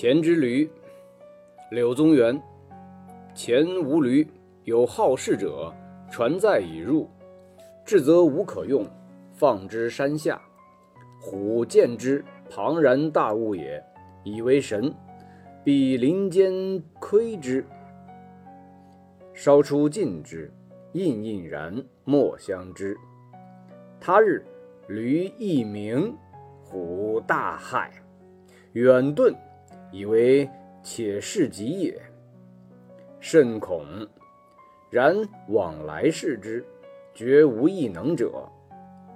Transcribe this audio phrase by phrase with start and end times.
[0.00, 0.70] 前之驴，
[1.72, 2.40] 柳宗元。
[3.34, 4.24] 前无驴，
[4.62, 5.74] 有好事者
[6.08, 7.10] 船载以入，
[7.84, 8.86] 至则无可用，
[9.32, 10.40] 放之山下。
[11.20, 13.84] 虎见之，庞然大物也，
[14.22, 14.94] 以为神，
[15.64, 17.66] 必林间窥之，
[19.34, 20.48] 稍出近之，
[20.92, 21.74] 印印然，
[22.04, 22.96] 莫相知。
[23.98, 24.44] 他日，
[24.86, 26.16] 驴一鸣，
[26.62, 27.90] 虎大骇，
[28.74, 29.34] 远遁。
[29.90, 30.48] 以为
[30.82, 32.00] 且是己也，
[33.20, 33.84] 甚恐。
[34.90, 35.16] 然
[35.48, 36.64] 往来视之，
[37.14, 38.48] 绝无异能者。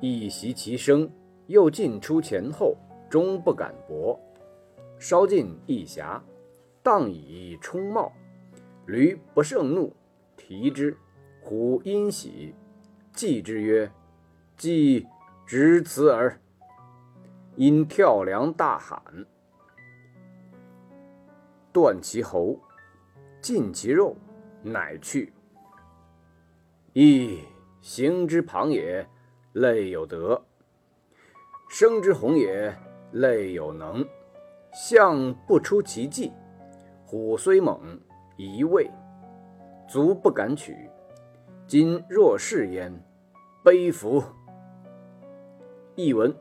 [0.00, 1.10] 一袭其声，
[1.46, 2.76] 又进出前后，
[3.08, 4.18] 终不敢搏。
[4.98, 6.20] 稍近一暇，
[6.82, 8.12] 荡以冲冒。
[8.86, 9.94] 驴不胜怒，
[10.36, 10.96] 提之。
[11.40, 12.54] 虎因喜，
[13.12, 13.90] 计之曰
[14.56, 15.06] ：“既
[15.46, 16.40] 执此耳。”
[17.56, 19.00] 因跳梁大喊。
[21.72, 22.58] 断其喉，
[23.40, 24.16] 尽其肉，
[24.62, 25.32] 乃去。
[26.92, 27.38] 亦
[27.80, 29.06] 行之旁也，
[29.52, 30.42] 类有德；
[31.68, 32.74] 生之宏也，
[33.12, 34.04] 类有能。
[34.72, 36.32] 象不出其迹，
[37.04, 38.00] 虎虽猛，
[38.36, 38.90] 一畏，
[39.88, 40.76] 足不敢取。
[41.66, 42.92] 今若是焉，
[43.64, 44.22] 悲夫！
[45.94, 46.34] 译文：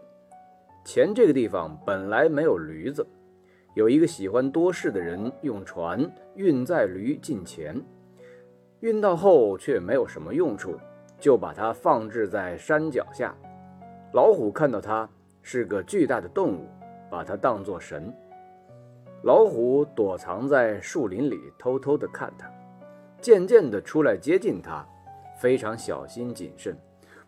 [0.83, 3.05] 前这个地方本来没有驴子。
[3.79, 7.81] 有一个喜欢多事的人，用船运载驴进前，
[8.81, 10.77] 运到后却没有什么用处，
[11.17, 13.33] 就把它放置在山脚下。
[14.11, 15.09] 老虎看到它
[15.41, 16.67] 是个巨大的动物，
[17.09, 18.13] 把它当作神。
[19.23, 22.51] 老虎躲藏在树林里，偷偷地看它，
[23.21, 24.85] 渐渐地出来接近它，
[25.39, 26.75] 非常小心谨慎，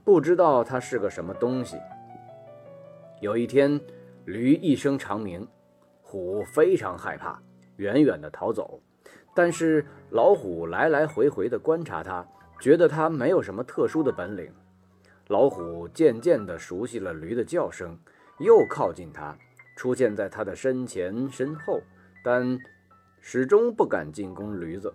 [0.03, 1.77] 不知道它是个什么东西。
[3.21, 3.79] 有一天，
[4.25, 5.47] 驴一声长鸣。
[6.11, 7.41] 虎非常害怕，
[7.77, 8.81] 远远地逃走。
[9.33, 12.27] 但是老虎来来回回地观察它，
[12.59, 14.51] 觉得它没有什么特殊的本领。
[15.29, 17.97] 老虎渐渐地熟悉了驴的叫声，
[18.39, 19.33] 又靠近它，
[19.77, 21.79] 出现在它的身前身后，
[22.25, 22.59] 但
[23.21, 24.93] 始终不敢进攻驴子。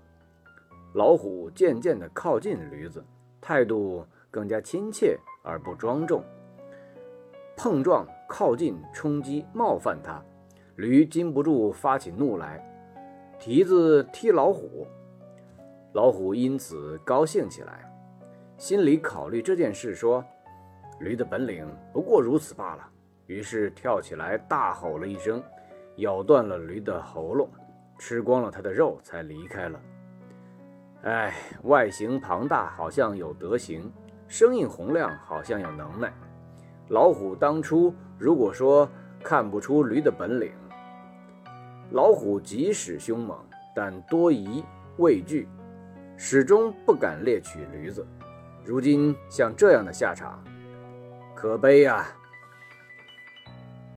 [0.92, 3.02] 老虎渐渐地靠近驴子，
[3.40, 6.22] 态度更加亲切而不庄重。
[7.56, 10.22] 碰撞、靠近、冲击、冒犯它。
[10.76, 12.62] 驴禁不住发起怒来，
[13.38, 14.86] 蹄子踢老虎，
[15.94, 17.90] 老虎因此高兴起来，
[18.58, 20.22] 心里考虑这件事，说
[21.00, 22.86] ：“驴的本领不过如此罢了。”
[23.26, 25.42] 于是跳起来大吼了一声，
[25.96, 27.48] 咬断了驴的喉咙，
[27.98, 29.80] 吃光了它的肉，才离开了。
[31.02, 33.90] 哎，外形庞大，好像有德行；
[34.28, 36.12] 声音洪亮，好像有能耐。
[36.88, 38.88] 老虎当初如果说
[39.24, 40.52] 看不出驴的本领，
[41.90, 43.38] 老虎即使凶猛，
[43.74, 44.64] 但多疑
[44.98, 45.48] 畏惧，
[46.16, 48.06] 始终不敢猎取驴子。
[48.64, 50.42] 如今像这样的下场，
[51.34, 52.06] 可悲呀！